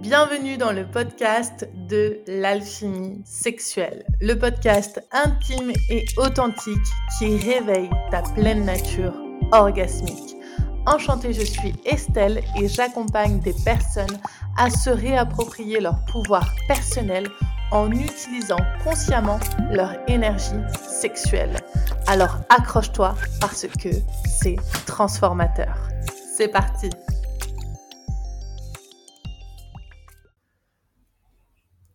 Bienvenue 0.00 0.56
dans 0.56 0.72
le 0.72 0.86
podcast 0.86 1.68
de 1.86 2.18
l'alchimie 2.26 3.20
sexuelle, 3.26 4.06
le 4.22 4.38
podcast 4.38 5.06
intime 5.12 5.70
et 5.90 6.06
authentique 6.16 6.78
qui 7.18 7.36
réveille 7.36 7.90
ta 8.10 8.22
pleine 8.22 8.64
nature 8.64 9.12
orgasmique. 9.52 10.34
Enchantée, 10.86 11.34
je 11.34 11.42
suis 11.42 11.74
Estelle 11.84 12.42
et 12.58 12.68
j'accompagne 12.68 13.40
des 13.40 13.52
personnes 13.66 14.18
à 14.56 14.70
se 14.70 14.88
réapproprier 14.88 15.78
leur 15.78 16.02
pouvoir 16.06 16.48
personnel 16.68 17.28
en 17.70 17.92
utilisant 17.92 18.60
consciemment 18.82 19.40
leur 19.70 19.94
énergie 20.08 20.62
sexuelle. 20.88 21.54
Alors 22.06 22.38
accroche-toi 22.48 23.14
parce 23.42 23.66
que 23.66 23.90
c'est 24.24 24.56
transformateur. 24.86 25.76
C'est 26.34 26.48
parti 26.48 26.88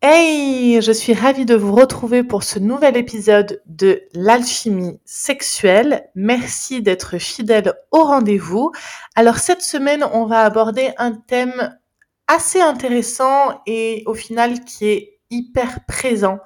Hey, 0.10 0.82
je 0.82 0.94
suis 0.94 1.14
ravie 1.14 1.44
de 1.44 1.54
vous 1.54 1.76
retrouver 1.76 2.24
pour 2.24 2.44
ce 2.44 2.60
nouvel 2.60 2.96
épisode 2.96 3.62
de 3.66 4.04
l'alchimie 4.14 5.02
sexuelle. 5.04 6.10
Merci 6.16 6.82
d'être 6.82 7.18
fidèle 7.18 7.74
au 7.92 8.06
rendez-vous. 8.06 8.72
Alors 9.16 9.36
cette 9.36 9.62
semaine, 9.62 10.06
on 10.14 10.26
va 10.26 10.44
aborder 10.44 10.92
un 10.98 11.12
thème 11.12 11.78
assez 12.26 12.62
intéressant 12.62 13.62
et 13.66 14.04
au 14.06 14.14
final 14.14 14.64
qui 14.64 14.86
est 14.86 15.20
hyper 15.30 15.84
présent 15.90 16.40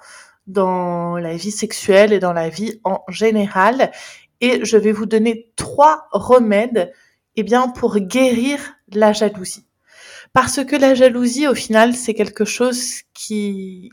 dans 0.48 1.18
la 1.18 1.36
vie 1.36 1.52
sexuelle 1.52 2.14
et 2.14 2.20
dans 2.20 2.34
la 2.34 2.50
vie 2.50 2.82
en 2.84 3.04
général. 3.10 3.92
Et 4.40 4.66
je 4.66 4.78
vais 4.78 4.92
vous 4.92 5.06
donner 5.06 5.52
trois 5.56 6.08
remèdes 6.12 6.92
eh 7.36 7.44
bien, 7.44 7.68
pour 7.68 8.00
guérir 8.00 8.74
la 8.92 9.14
jalousie. 9.14 9.68
Parce 10.34 10.64
que 10.64 10.76
la 10.76 10.94
jalousie, 10.94 11.48
au 11.48 11.56
final, 11.56 11.96
c'est 11.96 12.14
quelque 12.14 12.46
chose 12.46 13.02
qui 13.14 13.92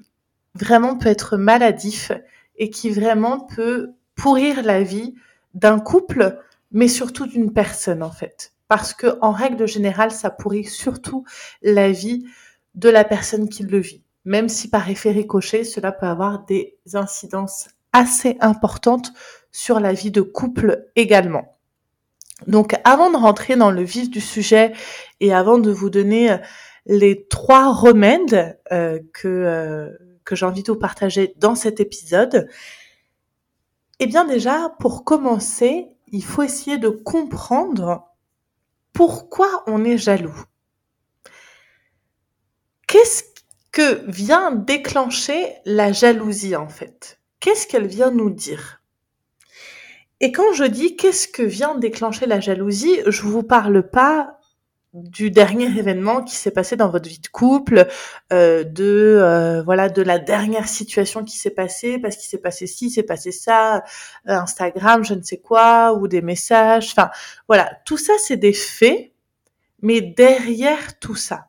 vraiment 0.55 0.97
peut 0.97 1.09
être 1.09 1.37
maladif 1.37 2.13
et 2.57 2.71
qui 2.71 2.91
vraiment 2.91 3.41
peut 3.41 3.91
pourrir 4.15 4.63
la 4.63 4.83
vie 4.83 5.15
d'un 5.55 5.79
couple, 5.81 6.39
mais 6.73 6.89
surtout 6.89 7.27
d'une 7.27 7.53
personne, 7.53 8.03
en 8.03 8.11
fait. 8.11 8.53
Parce 8.69 8.93
que, 8.93 9.19
en 9.21 9.33
règle 9.33 9.67
générale, 9.67 10.11
ça 10.11 10.31
pourrit 10.31 10.65
surtout 10.65 11.25
la 11.63 11.91
vie 11.91 12.27
de 12.75 12.89
la 12.89 13.05
personne 13.05 13.49
qui 13.49 13.63
le 13.63 13.79
vit 13.79 14.03
même 14.29 14.51
si 14.51 14.69
par 14.69 14.91
effet 14.91 15.11
ricochet, 15.11 15.65
cela 15.65 15.91
peut 15.91 16.07
avoir 16.07 16.45
des 16.45 16.77
incidences 16.93 17.69
assez 17.95 18.37
importantes 18.41 19.11
sur 19.53 19.81
la 19.81 19.95
vie 19.95 20.11
de 20.11 20.21
couple 20.21 20.87
également. 20.97 21.58
Donc 22.47 22.75
avant 22.85 23.11
de 23.11 23.17
rentrer 23.17 23.57
dans 23.57 23.71
le 23.71 23.83
vif 23.83 24.11
du 24.11 24.21
sujet 24.21 24.73
et 25.21 25.33
avant 25.35 25.59
de 25.59 25.71
vous 25.71 25.91
donner 25.91 26.31
euh, 26.31 26.39
les 26.87 27.27
trois 27.27 27.73
remèdes 27.73 28.59
euh, 28.73 29.01
que, 29.13 29.29
euh, 29.29 29.91
que 30.25 30.37
j'ai 30.37 30.47
envie 30.47 30.63
de 30.63 30.73
vous 30.73 30.79
partager 30.79 31.35
dans 31.37 31.55
cet 31.55 31.81
épisode, 31.81 32.49
eh 34.01 34.07
bien 34.07 34.25
déjà, 34.25 34.75
pour 34.79 35.05
commencer, 35.05 35.89
il 36.07 36.25
faut 36.25 36.43
essayer 36.43 36.79
de 36.79 36.89
comprendre 36.89 38.05
pourquoi 38.93 39.65
on 39.67 39.85
est 39.85 39.99
jaloux. 39.99 40.45
Qu'est-ce 42.87 43.25
que 43.73 44.09
vient 44.11 44.53
déclencher 44.53 45.55
la 45.65 45.93
jalousie 45.93 46.57
en 46.57 46.69
fait? 46.69 47.21
Qu'est-ce 47.41 47.67
qu'elle 47.67 47.87
vient 47.87 48.11
nous 48.11 48.31
dire? 48.31 48.81
Et 50.21 50.33
quand 50.33 50.53
je 50.53 50.65
dis 50.65 50.97
qu'est-ce 50.97 51.29
que 51.29 51.43
vient 51.43 51.77
déclencher 51.77 52.27
la 52.27 52.41
jalousie, 52.41 53.01
je 53.07 53.23
vous 53.23 53.43
parle 53.43 53.89
pas 53.89 54.39
du 54.95 55.31
dernier 55.31 55.67
événement 55.67 56.23
qui 56.23 56.35
s'est 56.35 56.51
passé 56.51 56.75
dans 56.75 56.89
votre 56.89 57.09
vie 57.09 57.21
de 57.21 57.29
couple, 57.29 57.87
euh, 58.33 58.65
de 58.65 59.19
euh, 59.21 59.63
voilà 59.63 59.89
de 59.89 60.03
la 60.03 60.19
dernière 60.19 60.67
situation 60.67 61.25
qui 61.25 61.37
s'est 61.37 61.51
passée 61.51 61.99
parce 61.99 62.17
qu'il 62.17 62.29
s'est 62.29 62.39
passé 62.39 62.67
ci, 62.67 62.91
s'est 62.91 63.03
passé 63.03 63.31
ça, 63.31 63.77
euh, 63.77 63.81
Instagram, 64.35 65.05
je 65.05 65.15
ne 65.15 65.23
sais 65.23 65.39
quoi, 65.39 65.93
ou 65.95 66.09
des 66.09 66.23
messages, 66.23 66.91
enfin 66.91 67.11
voilà, 67.49 67.71
tout 67.85 67.99
ça 67.99 68.15
c'est 68.19 68.39
des 68.39 68.55
faits, 68.55 69.13
mais 69.83 70.01
derrière 70.01 70.99
tout 70.99 71.17
ça, 71.17 71.49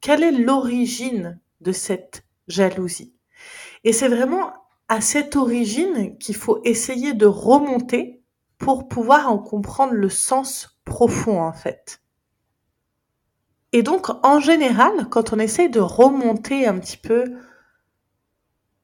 quelle 0.00 0.22
est 0.22 0.32
l'origine 0.32 1.40
de 1.60 1.72
cette 1.72 2.22
jalousie? 2.46 3.12
Et 3.82 3.92
c'est 3.92 4.08
vraiment 4.08 4.52
à 4.88 5.00
cette 5.00 5.36
origine 5.36 6.16
qu'il 6.18 6.36
faut 6.36 6.60
essayer 6.64 7.14
de 7.14 7.26
remonter 7.26 8.22
pour 8.58 8.88
pouvoir 8.88 9.30
en 9.30 9.38
comprendre 9.38 9.92
le 9.92 10.08
sens 10.08 10.78
profond 10.84 11.42
en 11.42 11.52
fait. 11.52 12.00
Et 13.72 13.82
donc 13.82 14.08
en 14.24 14.40
général, 14.40 15.08
quand 15.10 15.32
on 15.32 15.38
essaye 15.38 15.68
de 15.68 15.80
remonter 15.80 16.66
un 16.66 16.78
petit 16.78 16.96
peu 16.96 17.24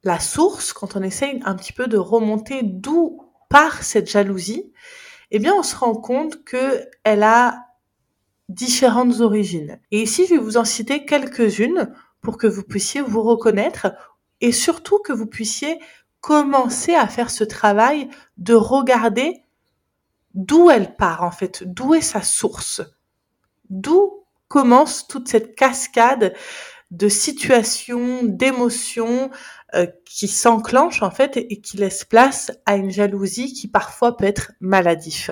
la 0.02 0.18
source, 0.18 0.72
quand 0.72 0.96
on 0.96 1.02
essaye 1.02 1.40
un 1.44 1.54
petit 1.54 1.72
peu 1.72 1.86
de 1.86 1.96
remonter 1.96 2.62
d'où 2.62 3.20
part 3.48 3.82
cette 3.82 4.10
jalousie, 4.10 4.72
eh 5.30 5.38
bien 5.38 5.54
on 5.54 5.62
se 5.62 5.76
rend 5.76 5.94
compte 5.94 6.44
que 6.44 6.84
elle 7.04 7.22
a 7.22 7.66
différentes 8.48 9.20
origines. 9.20 9.80
Et 9.90 10.02
ici, 10.02 10.26
je 10.26 10.34
vais 10.34 10.40
vous 10.40 10.56
en 10.56 10.64
citer 10.64 11.04
quelques-unes 11.04 11.92
pour 12.20 12.36
que 12.36 12.46
vous 12.46 12.62
puissiez 12.62 13.00
vous 13.00 13.22
reconnaître 13.22 13.88
et 14.42 14.52
surtout 14.52 14.98
que 14.98 15.12
vous 15.12 15.26
puissiez 15.26 15.78
commencer 16.20 16.94
à 16.94 17.08
faire 17.08 17.30
ce 17.30 17.44
travail 17.44 18.10
de 18.36 18.52
regarder 18.52 19.42
d'où 20.34 20.70
elle 20.70 20.94
part 20.94 21.22
en 21.22 21.30
fait, 21.30 21.62
d'où 21.64 21.94
est 21.94 22.02
sa 22.02 22.22
source, 22.22 22.82
d'où 23.70 24.24
commence 24.48 25.06
toute 25.08 25.28
cette 25.28 25.54
cascade 25.54 26.34
de 26.90 27.08
situations, 27.08 28.22
d'émotions 28.24 29.30
euh, 29.74 29.86
qui 30.04 30.28
s'enclenchent 30.28 31.02
en 31.02 31.10
fait 31.10 31.38
et 31.38 31.60
qui 31.60 31.78
laissent 31.78 32.04
place 32.04 32.52
à 32.66 32.76
une 32.76 32.90
jalousie 32.90 33.54
qui 33.54 33.68
parfois 33.68 34.16
peut 34.16 34.26
être 34.26 34.52
maladif. 34.60 35.30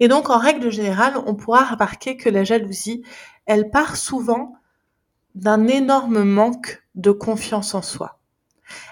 Et 0.00 0.08
donc, 0.08 0.30
en 0.30 0.38
règle 0.38 0.70
générale, 0.70 1.14
on 1.26 1.34
pourra 1.34 1.64
remarquer 1.64 2.16
que 2.16 2.30
la 2.30 2.44
jalousie, 2.44 3.02
elle 3.46 3.68
part 3.70 3.96
souvent 3.96 4.54
d'un 5.34 5.66
énorme 5.66 6.22
manque 6.22 6.82
de 6.94 7.10
confiance 7.10 7.74
en 7.74 7.82
soi. 7.82 8.17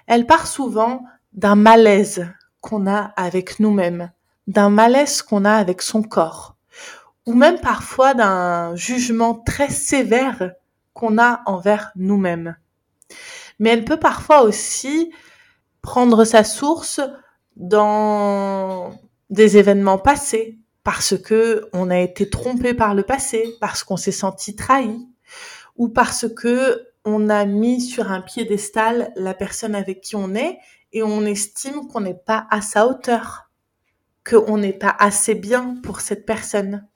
Elle 0.06 0.26
part 0.26 0.46
souvent 0.46 1.04
d'un 1.32 1.54
malaise 1.56 2.26
qu'on 2.60 2.86
a 2.86 3.12
avec 3.16 3.60
nous-mêmes, 3.60 4.10
d'un 4.46 4.70
malaise 4.70 5.22
qu'on 5.22 5.44
a 5.44 5.52
avec 5.52 5.82
son 5.82 6.02
corps, 6.02 6.56
ou 7.26 7.34
même 7.34 7.60
parfois 7.60 8.14
d'un 8.14 8.74
jugement 8.76 9.34
très 9.34 9.68
sévère 9.68 10.52
qu'on 10.94 11.18
a 11.18 11.42
envers 11.46 11.90
nous-mêmes. 11.96 12.56
Mais 13.58 13.70
elle 13.70 13.84
peut 13.84 13.98
parfois 13.98 14.42
aussi 14.42 15.12
prendre 15.82 16.24
sa 16.24 16.44
source 16.44 17.00
dans 17.56 18.92
des 19.30 19.56
événements 19.56 19.98
passés, 19.98 20.58
parce 20.84 21.20
que 21.20 21.68
on 21.72 21.90
a 21.90 21.98
été 21.98 22.30
trompé 22.30 22.74
par 22.74 22.94
le 22.94 23.02
passé, 23.02 23.56
parce 23.60 23.82
qu'on 23.82 23.96
s'est 23.96 24.12
senti 24.12 24.54
trahi, 24.54 25.08
ou 25.76 25.88
parce 25.88 26.26
que 26.34 26.88
on 27.06 27.30
a 27.30 27.46
mis 27.46 27.80
sur 27.80 28.10
un 28.10 28.20
piédestal 28.20 29.12
la 29.16 29.32
personne 29.32 29.76
avec 29.76 30.00
qui 30.00 30.16
on 30.16 30.34
est 30.34 30.58
et 30.92 31.02
on 31.02 31.24
estime 31.24 31.86
qu'on 31.86 32.00
n'est 32.00 32.14
pas 32.14 32.46
à 32.50 32.60
sa 32.60 32.86
hauteur, 32.86 33.48
qu'on 34.28 34.58
n'est 34.58 34.72
pas 34.72 34.94
assez 34.98 35.36
bien 35.36 35.76
pour 35.82 36.00
cette 36.00 36.26
personne. 36.26 36.86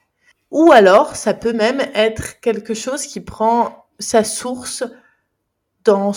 Ou 0.50 0.72
alors, 0.72 1.14
ça 1.14 1.32
peut 1.32 1.52
même 1.52 1.80
être 1.94 2.40
quelque 2.40 2.74
chose 2.74 3.06
qui 3.06 3.20
prend 3.20 3.86
sa 4.00 4.24
source 4.24 4.82
dans 5.84 6.12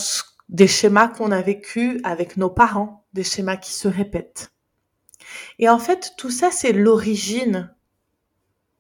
des 0.49 0.67
schémas 0.67 1.07
qu'on 1.07 1.31
a 1.31 1.41
vécus 1.41 2.01
avec 2.03 2.35
nos 2.35 2.49
parents, 2.49 3.05
des 3.13 3.23
schémas 3.23 3.57
qui 3.57 3.73
se 3.73 3.87
répètent. 3.87 4.51
Et 5.59 5.69
en 5.69 5.79
fait, 5.79 6.13
tout 6.17 6.31
ça, 6.31 6.49
c'est 6.51 6.73
l'origine 6.73 7.73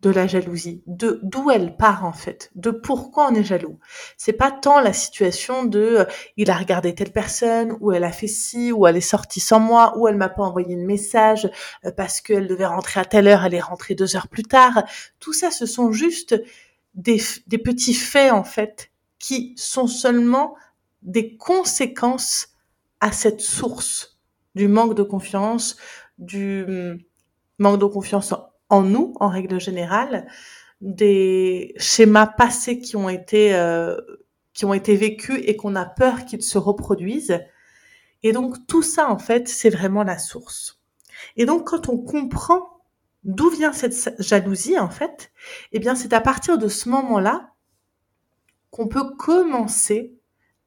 de 0.03 0.09
la 0.09 0.27
jalousie, 0.27 0.83
de 0.85 1.21
d'où 1.23 1.49
elle 1.49 1.77
part 1.77 2.03
en 2.03 2.11
fait, 2.11 2.51
de 2.55 2.71
pourquoi 2.71 3.29
on 3.31 3.35
est 3.35 3.43
jaloux. 3.43 3.79
C'est 4.17 4.33
pas 4.33 4.51
tant 4.51 4.81
la 4.81 4.91
situation 4.91 5.63
de 5.63 5.79
euh, 5.79 6.05
il 6.35 6.51
a 6.51 6.55
regardé 6.55 6.93
telle 6.93 7.13
personne 7.13 7.77
ou 7.79 7.93
elle 7.93 8.03
a 8.03 8.11
fait 8.11 8.27
ci 8.27 8.73
ou 8.73 8.85
elle 8.85 8.97
est 8.97 9.01
sortie 9.01 9.39
sans 9.39 9.61
moi 9.61 9.97
ou 9.97 10.07
elle 10.09 10.17
m'a 10.17 10.27
pas 10.27 10.43
envoyé 10.43 10.75
de 10.75 10.81
message 10.81 11.49
euh, 11.85 11.91
parce 11.95 12.19
qu'elle 12.19 12.47
devait 12.47 12.65
rentrer 12.65 12.99
à 12.99 13.05
telle 13.05 13.29
heure, 13.29 13.45
elle 13.45 13.53
est 13.53 13.61
rentrée 13.61 13.95
deux 13.95 14.17
heures 14.17 14.27
plus 14.27 14.43
tard. 14.43 14.83
Tout 15.21 15.31
ça, 15.31 15.51
ce 15.51 15.65
sont 15.65 15.93
juste 15.93 16.35
des, 16.95 17.21
des 17.47 17.57
petits 17.57 17.93
faits 17.93 18.33
en 18.33 18.43
fait 18.43 18.91
qui 19.19 19.53
sont 19.55 19.87
seulement 19.87 20.55
des 21.01 21.37
conséquences 21.37 22.49
à 22.99 23.13
cette 23.13 23.39
source 23.39 24.19
du 24.53 24.67
manque 24.67 24.95
de 24.95 25.03
confiance, 25.03 25.77
du 26.17 26.65
hum, 26.67 26.99
manque 27.57 27.79
de 27.79 27.85
confiance 27.85 28.33
nous, 28.81 29.13
en 29.19 29.29
règle 29.29 29.59
générale, 29.59 30.27
des 30.81 31.73
schémas 31.77 32.27
passés 32.27 32.79
qui 32.79 32.95
ont 32.95 33.09
été 33.09 33.55
euh, 33.55 33.95
qui 34.53 34.65
ont 34.65 34.73
été 34.73 34.95
vécus 34.95 35.41
et 35.43 35.55
qu'on 35.55 35.75
a 35.75 35.85
peur 35.85 36.25
qu'ils 36.25 36.43
se 36.43 36.57
reproduisent. 36.57 37.39
Et 38.21 38.31
donc 38.31 38.67
tout 38.67 38.81
ça 38.83 39.09
en 39.09 39.17
fait, 39.17 39.47
c'est 39.47 39.69
vraiment 39.69 40.03
la 40.03 40.17
source. 40.17 40.81
Et 41.37 41.45
donc 41.45 41.67
quand 41.67 41.89
on 41.89 41.97
comprend 41.97 42.81
d'où 43.23 43.49
vient 43.49 43.73
cette 43.73 44.15
jalousie 44.19 44.77
en 44.77 44.89
fait, 44.89 45.31
eh 45.71 45.79
bien 45.79 45.95
c'est 45.95 46.13
à 46.13 46.21
partir 46.21 46.57
de 46.57 46.67
ce 46.67 46.89
moment-là 46.89 47.51
qu'on 48.69 48.87
peut 48.87 49.15
commencer 49.15 50.15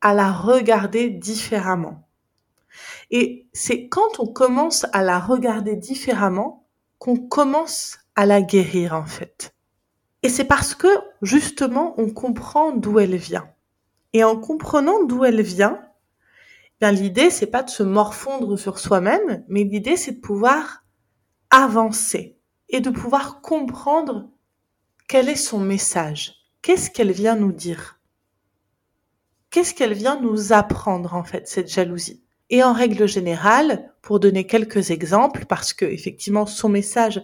à 0.00 0.14
la 0.14 0.32
regarder 0.32 1.10
différemment. 1.10 2.08
Et 3.10 3.46
c'est 3.52 3.88
quand 3.88 4.20
on 4.20 4.26
commence 4.26 4.86
à 4.92 5.02
la 5.02 5.18
regarder 5.18 5.76
différemment 5.76 6.65
qu'on 6.98 7.16
commence 7.16 7.98
à 8.14 8.26
la 8.26 8.42
guérir 8.42 8.94
en 8.94 9.06
fait. 9.06 9.54
Et 10.22 10.28
c'est 10.28 10.44
parce 10.44 10.74
que 10.74 10.88
justement 11.22 11.94
on 11.98 12.10
comprend 12.10 12.72
d'où 12.72 12.98
elle 12.98 13.16
vient. 13.16 13.48
Et 14.12 14.24
en 14.24 14.36
comprenant 14.36 15.04
d'où 15.04 15.24
elle 15.24 15.42
vient, 15.42 15.80
bien 16.80 16.92
l'idée 16.92 17.30
c'est 17.30 17.46
pas 17.46 17.62
de 17.62 17.70
se 17.70 17.82
morfondre 17.82 18.58
sur 18.58 18.78
soi-même, 18.78 19.44
mais 19.48 19.64
l'idée 19.64 19.96
c'est 19.96 20.12
de 20.12 20.20
pouvoir 20.20 20.84
avancer 21.50 22.38
et 22.68 22.80
de 22.80 22.90
pouvoir 22.90 23.40
comprendre 23.40 24.28
quel 25.08 25.28
est 25.28 25.36
son 25.36 25.60
message. 25.60 26.34
Qu'est-ce 26.62 26.90
qu'elle 26.90 27.12
vient 27.12 27.36
nous 27.36 27.52
dire? 27.52 28.00
Qu'est-ce 29.50 29.72
qu'elle 29.74 29.94
vient 29.94 30.20
nous 30.20 30.52
apprendre 30.52 31.14
en 31.14 31.22
fait 31.22 31.46
cette 31.46 31.68
jalousie? 31.68 32.25
Et 32.50 32.62
en 32.62 32.72
règle 32.72 33.08
générale, 33.08 33.92
pour 34.02 34.20
donner 34.20 34.46
quelques 34.46 34.90
exemples, 34.90 35.46
parce 35.46 35.72
que 35.72 35.84
effectivement 35.84 36.46
son 36.46 36.68
message 36.68 37.22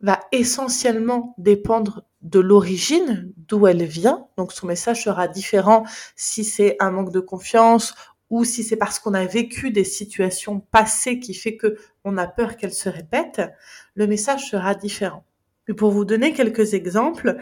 va 0.00 0.20
essentiellement 0.32 1.34
dépendre 1.38 2.04
de 2.22 2.40
l'origine, 2.40 3.32
d'où 3.36 3.66
elle 3.66 3.84
vient. 3.84 4.26
Donc 4.36 4.52
son 4.52 4.66
message 4.66 5.04
sera 5.04 5.28
différent 5.28 5.84
si 6.16 6.44
c'est 6.44 6.76
un 6.80 6.90
manque 6.90 7.12
de 7.12 7.20
confiance 7.20 7.94
ou 8.30 8.44
si 8.44 8.62
c'est 8.62 8.76
parce 8.76 8.98
qu'on 8.98 9.14
a 9.14 9.26
vécu 9.26 9.70
des 9.70 9.84
situations 9.84 10.60
passées 10.60 11.18
qui 11.18 11.34
fait 11.34 11.56
que 11.56 11.76
on 12.04 12.16
a 12.16 12.26
peur 12.26 12.56
qu'elles 12.56 12.72
se 12.72 12.88
répètent, 12.88 13.42
le 13.94 14.06
message 14.06 14.48
sera 14.50 14.74
différent. 14.74 15.24
Mais 15.66 15.74
pour 15.74 15.90
vous 15.90 16.04
donner 16.04 16.32
quelques 16.32 16.74
exemples, 16.74 17.38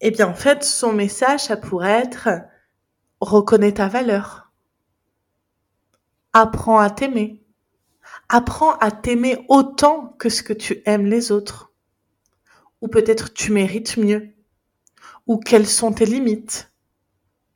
eh 0.00 0.10
bien 0.10 0.28
en 0.28 0.34
fait 0.34 0.64
son 0.64 0.92
message 0.92 1.44
ça 1.44 1.56
pourrait 1.56 2.02
être 2.02 2.28
reconnais 3.20 3.72
ta 3.72 3.88
valeur. 3.88 4.49
Apprends 6.32 6.78
à 6.78 6.90
t'aimer. 6.90 7.42
Apprends 8.28 8.76
à 8.78 8.90
t'aimer 8.90 9.44
autant 9.48 10.14
que 10.18 10.28
ce 10.28 10.42
que 10.42 10.52
tu 10.52 10.82
aimes 10.86 11.06
les 11.06 11.32
autres. 11.32 11.72
Ou 12.80 12.88
peut-être 12.88 13.32
tu 13.32 13.52
mérites 13.52 13.96
mieux. 13.96 14.34
Ou 15.26 15.38
quelles 15.38 15.66
sont 15.66 15.92
tes 15.92 16.06
limites? 16.06 16.72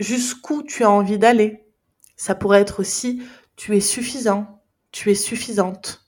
Jusqu'où 0.01 0.63
tu 0.63 0.85
as 0.85 0.91
envie 0.91 1.19
d'aller? 1.19 1.65
Ça 2.17 2.35
pourrait 2.35 2.61
être 2.61 2.81
aussi 2.81 3.23
tu 3.57 3.77
es 3.77 3.81
suffisant, 3.81 4.63
tu 4.91 5.11
es 5.11 5.15
suffisante. 5.15 6.05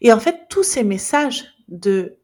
Et 0.00 0.12
en 0.12 0.20
fait, 0.20 0.48
tous 0.48 0.62
ces 0.62 0.84
messages 0.84 1.44
de 1.68 2.18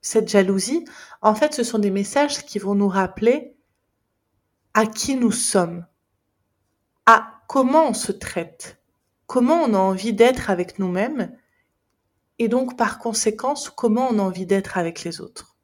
cette 0.00 0.28
jalousie, 0.28 0.84
en 1.22 1.34
fait, 1.34 1.54
ce 1.54 1.62
sont 1.62 1.78
des 1.78 1.90
messages 1.90 2.44
qui 2.44 2.58
vont 2.58 2.74
nous 2.74 2.88
rappeler 2.88 3.56
à 4.74 4.86
qui 4.86 5.16
nous 5.16 5.32
sommes, 5.32 5.86
comment 7.48 7.88
on 7.88 7.94
se 7.94 8.12
traite, 8.12 8.78
comment 9.26 9.62
on 9.64 9.74
a 9.74 9.78
envie 9.78 10.12
d'être 10.12 10.50
avec 10.50 10.78
nous-mêmes 10.78 11.36
et 12.38 12.46
donc 12.46 12.76
par 12.76 13.00
conséquence 13.00 13.70
comment 13.70 14.06
on 14.10 14.20
a 14.20 14.22
envie 14.22 14.46
d'être 14.46 14.78
avec 14.78 15.02
les 15.02 15.20
autres. 15.20 15.56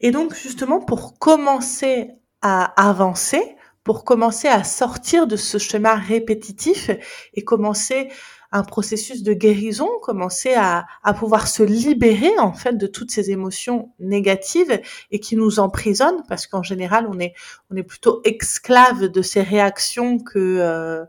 Et 0.00 0.10
donc 0.10 0.34
justement 0.34 0.80
pour 0.80 1.18
commencer 1.18 2.10
à 2.42 2.64
avancer, 2.88 3.56
pour 3.84 4.04
commencer 4.04 4.48
à 4.48 4.64
sortir 4.64 5.26
de 5.26 5.36
ce 5.36 5.58
chemin 5.58 5.94
répétitif 5.94 6.90
et 7.34 7.44
commencer 7.44 8.10
un 8.56 8.62
processus 8.62 9.22
de 9.22 9.32
guérison, 9.32 9.88
commencer 10.02 10.54
à, 10.54 10.86
pouvoir 11.18 11.46
se 11.46 11.62
libérer 11.62 12.38
en 12.38 12.52
fait 12.52 12.74
de 12.74 12.86
toutes 12.86 13.10
ces 13.10 13.30
émotions 13.30 13.92
négatives 13.98 14.80
et 15.10 15.20
qui 15.20 15.36
nous 15.36 15.60
emprisonnent 15.60 16.22
parce 16.28 16.46
qu'en 16.46 16.62
général 16.62 17.06
on 17.08 17.18
est 17.18 17.34
on 17.70 17.76
est 17.76 17.82
plutôt 17.82 18.20
esclave 18.24 19.04
de 19.08 19.22
ces 19.22 19.42
réactions 19.42 20.18
que 20.18 20.38
euh, 20.38 21.04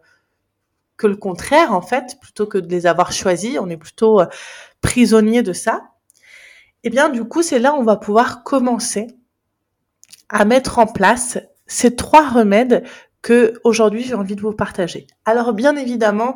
que 0.97 1.07
le 1.07 1.15
contraire 1.15 1.73
en 1.73 1.81
fait, 1.81 2.17
plutôt 2.19 2.47
que 2.47 2.57
de 2.57 2.67
les 2.67 2.87
avoir 2.87 3.11
choisis, 3.11 3.57
on 3.59 3.69
est 3.69 3.77
plutôt 3.77 4.19
euh, 4.19 4.25
prisonnier 4.81 5.43
de 5.43 5.53
ça. 5.53 5.91
Et 6.83 6.87
eh 6.87 6.89
bien 6.89 7.09
du 7.09 7.23
coup, 7.23 7.43
c'est 7.43 7.59
là 7.59 7.73
où 7.73 7.77
on 7.77 7.83
va 7.83 7.97
pouvoir 7.97 8.43
commencer 8.43 9.07
à 10.29 10.45
mettre 10.45 10.79
en 10.79 10.87
place 10.87 11.37
ces 11.65 11.95
trois 11.95 12.27
remèdes 12.27 12.83
que 13.21 13.59
aujourd'hui 13.63 14.03
j'ai 14.03 14.13
envie 14.13 14.35
de 14.35 14.41
vous 14.41 14.53
partager. 14.53 15.07
Alors 15.25 15.53
bien 15.53 15.75
évidemment, 15.75 16.35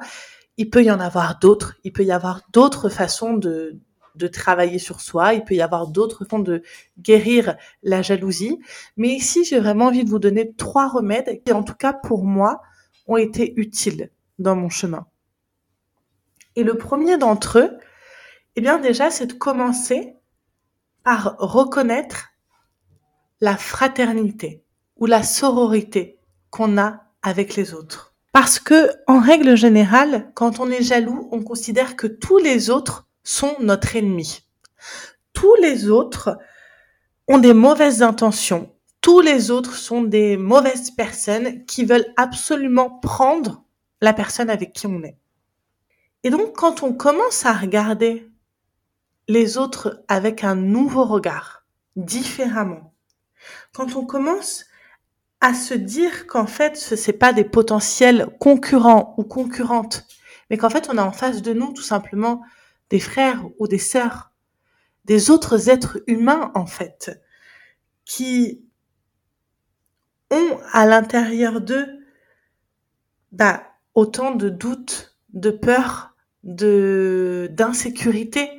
il 0.61 0.69
peut 0.69 0.83
y 0.83 0.91
en 0.91 0.99
avoir 0.99 1.39
d'autres, 1.39 1.75
il 1.83 1.91
peut 1.91 2.03
y 2.03 2.11
avoir 2.11 2.41
d'autres 2.53 2.87
façons 2.87 3.33
de 3.33 4.27
travailler 4.31 4.77
sur 4.77 5.01
soi, 5.01 5.33
il 5.33 5.43
peut 5.43 5.55
y 5.55 5.61
avoir 5.61 5.87
d'autres 5.87 6.23
façons 6.23 6.37
de 6.37 6.61
guérir 6.99 7.55
la 7.81 8.03
jalousie, 8.03 8.59
mais 8.95 9.07
ici 9.07 9.43
j'ai 9.43 9.59
vraiment 9.59 9.85
envie 9.85 10.03
de 10.03 10.09
vous 10.11 10.19
donner 10.19 10.53
trois 10.53 10.87
remèdes 10.87 11.41
qui 11.43 11.51
en 11.51 11.63
tout 11.63 11.73
cas 11.73 11.93
pour 11.93 12.25
moi 12.25 12.61
ont 13.07 13.17
été 13.17 13.59
utiles 13.59 14.11
dans 14.37 14.55
mon 14.55 14.69
chemin. 14.69 15.07
Et 16.55 16.63
le 16.63 16.77
premier 16.77 17.17
d'entre 17.17 17.57
eux, 17.57 17.71
eh 18.55 18.61
bien 18.61 18.77
déjà, 18.77 19.09
c'est 19.09 19.25
de 19.25 19.33
commencer 19.33 20.15
par 21.03 21.37
reconnaître 21.39 22.29
la 23.39 23.57
fraternité 23.57 24.63
ou 24.97 25.07
la 25.07 25.23
sororité 25.23 26.19
qu'on 26.51 26.77
a 26.77 27.01
avec 27.23 27.55
les 27.55 27.73
autres. 27.73 28.10
Parce 28.31 28.59
que, 28.59 28.91
en 29.07 29.19
règle 29.19 29.55
générale, 29.55 30.31
quand 30.35 30.59
on 30.59 30.71
est 30.71 30.83
jaloux, 30.83 31.27
on 31.31 31.43
considère 31.43 31.95
que 31.95 32.07
tous 32.07 32.37
les 32.37 32.69
autres 32.69 33.07
sont 33.23 33.55
notre 33.59 33.95
ennemi. 33.95 34.41
Tous 35.33 35.55
les 35.61 35.89
autres 35.89 36.37
ont 37.27 37.39
des 37.39 37.53
mauvaises 37.53 38.01
intentions. 38.01 38.73
Tous 39.01 39.19
les 39.19 39.51
autres 39.51 39.75
sont 39.75 40.01
des 40.01 40.37
mauvaises 40.37 40.91
personnes 40.91 41.65
qui 41.65 41.85
veulent 41.85 42.13
absolument 42.17 42.89
prendre 42.89 43.63
la 43.99 44.13
personne 44.13 44.49
avec 44.49 44.73
qui 44.73 44.87
on 44.87 45.03
est. 45.03 45.17
Et 46.23 46.29
donc, 46.29 46.55
quand 46.55 46.83
on 46.83 46.93
commence 46.93 47.45
à 47.45 47.53
regarder 47.53 48.29
les 49.27 49.57
autres 49.57 50.03
avec 50.07 50.43
un 50.43 50.55
nouveau 50.55 51.03
regard, 51.03 51.65
différemment, 51.95 52.93
quand 53.73 53.95
on 53.95 54.05
commence 54.05 54.65
à 55.41 55.55
se 55.55 55.73
dire 55.73 56.27
qu'en 56.27 56.45
fait, 56.45 56.77
ce 56.77 56.95
n'est 56.95 57.17
pas 57.17 57.33
des 57.33 57.43
potentiels 57.43 58.27
concurrents 58.39 59.15
ou 59.17 59.23
concurrentes, 59.23 60.07
mais 60.49 60.57
qu'en 60.57 60.69
fait, 60.69 60.87
on 60.91 60.97
a 60.97 61.03
en 61.03 61.11
face 61.11 61.41
de 61.41 61.53
nous 61.53 61.73
tout 61.73 61.81
simplement 61.81 62.43
des 62.91 62.99
frères 62.99 63.43
ou 63.57 63.67
des 63.67 63.79
sœurs, 63.79 64.31
des 65.05 65.31
autres 65.31 65.69
êtres 65.69 66.03
humains, 66.05 66.51
en 66.53 66.67
fait, 66.67 67.19
qui 68.05 68.63
ont 70.29 70.59
à 70.71 70.85
l'intérieur 70.85 71.59
d'eux, 71.59 71.87
bah, 73.31 73.63
autant 73.95 74.35
de 74.35 74.49
doutes, 74.49 75.17
de 75.33 75.49
peurs, 75.49 76.15
de 76.43 77.49
d'insécurité 77.51 78.49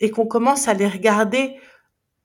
et 0.00 0.10
qu'on 0.10 0.26
commence 0.26 0.68
à 0.68 0.74
les 0.74 0.88
regarder 0.88 1.56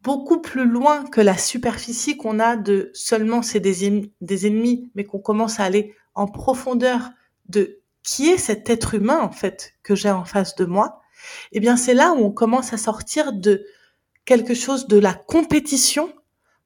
beaucoup 0.07 0.39
plus 0.39 0.65
loin 0.65 1.03
que 1.03 1.19
la 1.19 1.37
superficie 1.37 2.15
qu'on 2.15 2.39
a 2.39 2.55
de 2.55 2.91
seulement 2.93 3.41
c'est 3.41 3.59
des, 3.59 4.09
des 4.21 4.47
ennemis, 4.47 4.89
mais 4.95 5.03
qu'on 5.03 5.19
commence 5.19 5.59
à 5.59 5.65
aller 5.65 5.95
en 6.15 6.27
profondeur 6.27 7.09
de 7.49 7.81
qui 8.03 8.29
est 8.29 8.37
cet 8.37 8.69
être 8.69 8.93
humain 8.93 9.19
en 9.19 9.31
fait 9.31 9.73
que 9.83 9.95
j'ai 9.95 10.09
en 10.09 10.23
face 10.23 10.55
de 10.55 10.63
moi, 10.63 11.01
eh 11.51 11.59
bien 11.59 11.75
c'est 11.75 11.93
là 11.93 12.13
où 12.13 12.23
on 12.23 12.31
commence 12.31 12.71
à 12.71 12.77
sortir 12.77 13.33
de 13.33 13.65
quelque 14.23 14.53
chose 14.53 14.87
de 14.87 14.97
la 14.97 15.13
compétition 15.13 16.09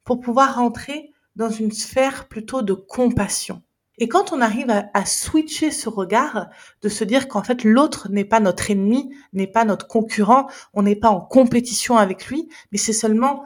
pour 0.03 0.19
pouvoir 0.19 0.57
rentrer 0.57 1.11
dans 1.35 1.49
une 1.49 1.71
sphère 1.71 2.27
plutôt 2.27 2.61
de 2.61 2.73
compassion. 2.73 3.63
Et 4.01 4.07
quand 4.07 4.33
on 4.33 4.41
arrive 4.41 4.71
à, 4.71 5.05
switcher 5.05 5.69
ce 5.69 5.87
regard, 5.87 6.47
de 6.81 6.89
se 6.89 7.03
dire 7.03 7.27
qu'en 7.27 7.43
fait 7.43 7.63
l'autre 7.63 8.09
n'est 8.09 8.25
pas 8.25 8.39
notre 8.39 8.71
ennemi, 8.71 9.15
n'est 9.31 9.45
pas 9.45 9.63
notre 9.63 9.85
concurrent, 9.85 10.47
on 10.73 10.81
n'est 10.81 10.95
pas 10.95 11.11
en 11.11 11.21
compétition 11.21 11.97
avec 11.97 12.25
lui, 12.25 12.49
mais 12.71 12.79
c'est 12.79 12.93
seulement 12.93 13.45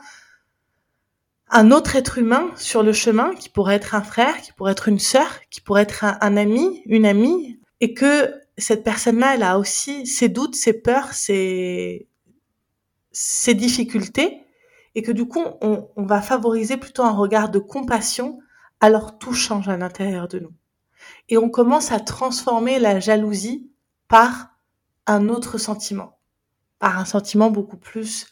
un 1.49 1.71
autre 1.71 1.97
être 1.97 2.19
humain 2.19 2.51
sur 2.55 2.83
le 2.83 2.93
chemin 2.93 3.35
qui 3.35 3.49
pourrait 3.49 3.75
être 3.75 3.95
un 3.95 4.01
frère, 4.01 4.41
qui 4.41 4.53
pourrait 4.53 4.71
être 4.71 4.87
une 4.87 4.97
sœur, 4.97 5.41
qui 5.49 5.59
pourrait 5.59 5.81
être 5.81 6.05
un, 6.05 6.37
ami, 6.37 6.83
une 6.85 7.05
amie, 7.05 7.59
et 7.81 7.93
que 7.93 8.33
cette 8.57 8.85
personne-là, 8.85 9.35
elle 9.35 9.43
a 9.43 9.59
aussi 9.59 10.07
ses 10.07 10.29
doutes, 10.29 10.55
ses 10.55 10.71
peurs, 10.71 11.11
ses, 11.11 12.07
ses 13.11 13.55
difficultés, 13.55 14.39
et 14.95 15.01
que 15.01 15.11
du 15.11 15.25
coup, 15.25 15.43
on, 15.59 15.89
on 15.97 16.05
va 16.05 16.21
favoriser 16.21 16.77
plutôt 16.77 17.03
un 17.03 17.11
regard 17.11 17.49
de 17.49 17.59
compassion 17.59 18.39
alors 18.85 19.17
tout 19.17 19.33
change 19.33 19.67
à 19.67 19.77
l'intérieur 19.77 20.27
de 20.27 20.37
nous. 20.37 20.53
Et 21.27 21.39
on 21.39 21.49
commence 21.49 21.91
à 21.91 21.99
transformer 21.99 22.77
la 22.77 22.99
jalousie 22.99 23.71
par 24.07 24.49
un 25.07 25.27
autre 25.27 25.57
sentiment, 25.57 26.19
par 26.77 26.99
un 26.99 27.05
sentiment 27.05 27.49
beaucoup 27.49 27.77
plus 27.77 28.27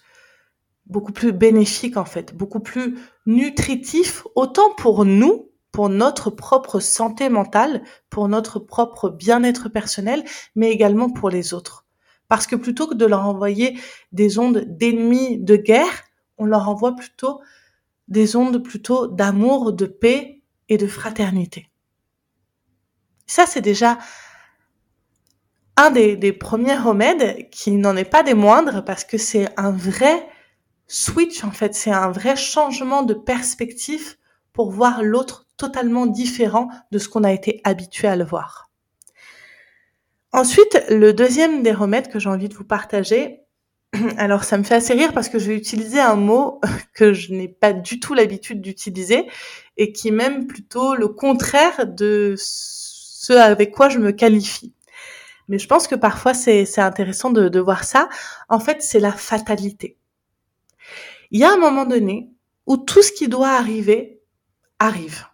bénéfique 1.32 1.98
en 1.98 2.06
fait, 2.06 2.36
beaucoup 2.36 2.60
plus 2.60 3.00
nutritif 3.26 4.28
autant 4.36 4.76
pour 4.78 5.06
nous, 5.06 5.50
pour 5.72 5.90
notre 5.90 6.30
propre 6.30 6.80
santé 6.80 7.30
mentale, 7.30 7.82
pour 8.12 8.28
notre 8.28 8.60
propre 8.60 9.10
bien-être 9.10 9.70
personnel, 9.70 10.24
mais 10.56 10.70
également 10.70 11.10
pour 11.10 11.32
les 11.32 11.56
autres. 11.56 11.88
Parce 12.28 12.46
que 12.46 12.56
plutôt 12.56 12.86
que 12.86 12.94
de 12.94 13.08
leur 13.08 13.26
envoyer 13.26 13.80
des 14.12 14.38
ondes 14.38 14.66
d'ennemis 14.68 15.40
de 15.40 15.56
guerre, 15.56 16.04
on 16.38 16.46
leur 16.46 16.70
envoie 16.70 16.96
plutôt 16.96 17.42
des 18.08 18.36
ondes 18.36 18.62
plutôt 18.62 19.08
d'amour, 19.08 19.74
de 19.74 19.88
paix 19.88 20.42
et 20.70 20.78
de 20.78 20.88
fraternité. 20.88 21.70
Ça, 23.26 23.46
c'est 23.46 23.62
déjà 23.62 23.98
un 25.78 25.92
des, 25.92 26.34
premiers 26.34 26.78
remèdes 26.78 27.50
qui 27.50 27.72
n'en 27.72 27.96
est 27.96 28.06
pas 28.06 28.24
des 28.24 28.34
moindres 28.34 28.84
parce 28.86 29.04
que 29.04 29.18
c'est 29.18 29.48
un 29.58 29.72
vrai 29.72 30.28
switch 30.88 31.44
en 31.44 31.52
fait, 31.52 31.74
c'est 31.74 31.92
un 31.92 32.12
vrai 32.12 32.36
changement 32.36 33.04
de 33.04 33.14
perspective 33.14 34.16
pour 34.52 34.72
voir 34.72 35.02
l'autre 35.02 35.48
totalement 35.58 36.06
différent 36.06 36.70
de 36.92 37.00
ce 37.00 37.10
qu'on 37.10 37.24
a 37.24 37.32
été 37.32 37.62
habitué 37.64 38.08
à 38.08 38.16
le 38.16 38.24
voir. 38.24 38.70
Ensuite, 40.32 40.84
le 40.90 41.14
deuxième 41.14 41.64
des 41.64 41.72
remèdes 41.72 42.10
que 42.10 42.20
j'ai 42.20 42.30
envie 42.30 42.50
de 42.50 42.56
vous 42.56 42.64
partager, 42.64 43.43
alors 44.18 44.44
ça 44.44 44.58
me 44.58 44.64
fait 44.64 44.76
assez 44.76 44.94
rire 44.94 45.14
parce 45.14 45.30
que 45.30 45.40
je 45.40 45.48
vais 45.48 45.58
utiliser 45.58 46.00
un 46.00 46.16
mot 46.16 46.60
que 46.94 47.14
je 47.14 47.34
n'ai 47.34 47.48
pas 47.48 47.74
du 47.74 48.00
tout 48.00 48.14
l'habitude 48.14 48.62
d'utiliser 48.62 49.28
et 49.78 49.92
qui 49.92 50.10
est 50.10 50.12
même 50.12 50.48
plutôt 50.48 50.96
le 50.96 51.08
contraire 51.08 51.88
de 51.88 52.36
ce 52.38 53.34
avec 53.34 53.72
quoi 53.72 53.90
je 53.90 54.00
me 54.00 54.12
qualifie. 54.12 54.74
Mais 55.48 55.60
je 55.60 55.68
pense 55.68 55.88
que 55.88 55.96
parfois 55.96 56.34
c'est 56.34 56.80
intéressant 56.80 57.30
de, 57.30 57.50
de 57.50 57.60
voir 57.60 57.84
ça. 57.84 58.10
En 58.50 58.60
fait, 58.60 58.82
c'est 58.82 59.00
la 59.00 59.12
fatalité. 59.12 59.98
Il 61.32 61.40
y 61.40 61.44
a 61.44 61.52
un 61.52 61.58
moment 61.58 61.86
donné 61.86 62.30
où 62.66 62.78
tout 62.78 63.02
ce 63.02 63.12
qui 63.12 63.28
doit 63.28 63.50
arriver 63.50 64.22
arrive. 64.80 65.26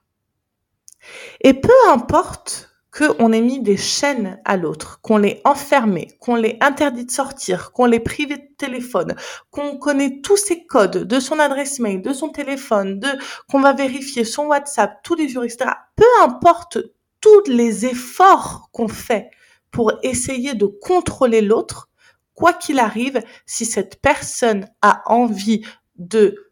Et 1.42 1.54
peu 1.54 1.74
importe 1.90 2.70
qu'on 2.92 3.32
ait 3.32 3.42
mis 3.42 3.60
des 3.60 3.78
chaînes 3.78 4.40
à 4.46 4.58
l'autre, 4.58 5.00
qu'on 5.02 5.18
l'ait 5.18 5.42
enfermé, 5.46 6.10
qu'on 6.20 6.36
l'ait 6.36 6.58
interdit 6.60 7.06
de 7.06 7.12
sortir, 7.12 7.72
qu'on 7.72 7.86
l'ait 7.86 8.00
privé 8.00 8.38
de 8.38 8.56
téléphone, 8.58 9.16
qu'on 9.52 9.78
connaît 9.78 10.22
tous 10.22 10.38
ses 10.38 10.66
codes 10.66 11.04
de 11.06 11.20
son 11.20 11.40
adresse 11.40 11.80
mail, 11.80 12.02
de 12.02 12.14
son 12.14 12.30
téléphone, 12.30 13.00
de 13.00 13.10
qu'on 13.48 13.62
va 13.62 13.74
vérifier 13.74 14.24
son 14.24 14.48
WhatsApp 14.48 15.04
tous 15.04 15.16
les 15.16 15.30
jours, 15.30 15.44
etc. 15.44 15.70
Peu 15.96 16.24
importe 16.24 16.80
tous 17.22 17.44
les 17.48 17.86
efforts 17.86 18.70
qu'on 18.72 18.88
fait 18.88 19.30
pour 19.72 19.94
essayer 20.02 20.56
de 20.56 20.66
contrôler 20.66 21.42
l'autre, 21.42 21.90
quoi 22.34 22.54
qu'il 22.54 22.80
arrive, 22.80 23.22
si 23.46 23.66
cette 23.66 24.02
personne 24.02 24.68
a 24.82 25.04
envie 25.06 25.64
de 25.98 26.52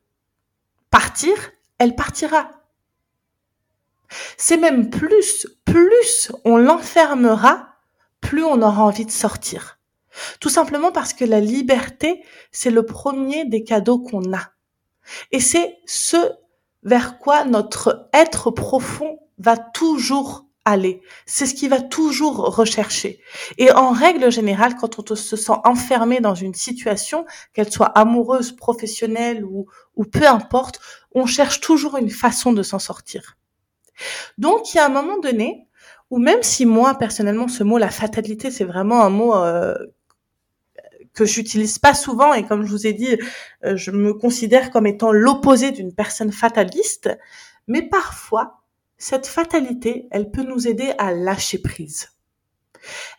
partir, 0.91 1.34
elle 1.79 1.96
partira. 1.96 2.57
C'est 4.38 4.58
même 4.58 4.90
plus, 4.90 5.48
plus 5.66 6.32
on 6.46 6.58
l'enfermera, 6.58 7.76
plus 8.22 8.44
on 8.44 8.62
aura 8.62 8.84
envie 8.84 9.06
de 9.06 9.12
sortir. 9.12 9.80
Tout 10.40 10.50
simplement 10.50 10.92
parce 10.92 11.14
que 11.14 11.26
la 11.26 11.40
liberté, 11.40 12.24
c'est 12.52 12.72
le 12.72 12.86
premier 12.86 13.46
des 13.46 13.64
cadeaux 13.64 14.00
qu'on 14.00 14.34
a. 14.34 14.52
Et 15.32 15.40
c'est 15.40 15.78
ce 15.86 16.18
vers 16.84 17.20
quoi 17.20 17.46
notre 17.46 18.10
être 18.14 18.52
profond 18.52 19.20
va 19.38 19.58
toujours 19.58 20.46
aller. 20.66 21.02
C'est 21.26 21.46
ce 21.46 21.54
qu'il 21.54 21.70
va 21.70 21.80
toujours 21.80 22.56
rechercher. 22.56 23.22
Et 23.58 23.72
en 23.72 23.92
règle 23.92 24.32
générale, 24.32 24.76
quand 24.76 25.00
on 25.00 25.16
se 25.16 25.36
sent 25.38 25.54
enfermé 25.64 26.20
dans 26.20 26.36
une 26.36 26.54
situation, 26.54 27.26
qu'elle 27.54 27.72
soit 27.72 27.98
amoureuse, 27.98 28.52
professionnelle 28.52 29.46
ou, 29.46 29.68
peu 30.12 30.28
importe, 30.28 30.80
on 31.14 31.26
cherche 31.26 31.62
toujours 31.62 31.98
une 31.98 32.10
façon 32.10 32.52
de 32.52 32.64
s'en 32.64 32.80
sortir. 32.80 33.38
Donc, 34.38 34.74
il 34.74 34.77
y 34.77 34.80
a 34.80 34.86
un 34.86 34.89
moment 34.89 35.20
donné 35.20 35.68
où 36.10 36.20
même 36.20 36.44
si 36.44 36.66
moi, 36.66 36.96
personnellement, 36.96 37.48
ce 37.48 37.63
mot, 37.63 37.77
la 37.77 37.89
fatalité, 37.89 38.51
c'est 38.51 38.63
vraiment 38.63 39.01
un 39.04 39.10
mot 39.10 39.36
euh, 39.36 39.75
que 41.13 41.25
j'utilise 41.25 41.80
pas 41.80 41.94
souvent 41.94 42.34
et 42.34 42.46
comme 42.46 42.63
je 42.63 42.72
vous 42.72 42.88
ai 42.88 42.94
dit, 42.94 43.18
euh, 43.66 43.75
je 43.75 43.92
me 43.92 44.13
considère 44.13 44.72
comme 44.72 44.88
étant 44.88 45.12
l'opposé 45.12 45.72
d'une 45.72 45.94
personne 45.94 46.32
fataliste, 46.32 47.10
mais 47.68 47.82
parfois, 47.82 48.62
cette 48.98 49.27
fatalité, 49.27 50.08
elle 50.12 50.32
peut 50.32 50.44
nous 50.44 50.68
aider 50.68 50.94
à 50.98 51.13
lâcher 51.13 51.60
prise. 51.60 52.10